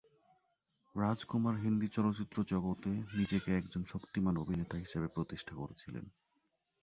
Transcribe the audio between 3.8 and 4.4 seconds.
শক্তিমান